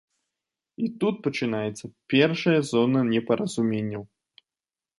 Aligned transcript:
І 0.85 0.89
тут 1.03 1.15
пачынаецца 1.27 1.85
першая 2.13 2.57
зона 2.73 2.99
непаразуменняў. 3.13 4.03